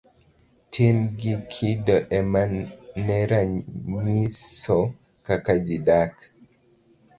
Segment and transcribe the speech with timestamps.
[0.71, 4.77] Tim gi kido emane ranyiso
[5.25, 6.13] kaka ji dak.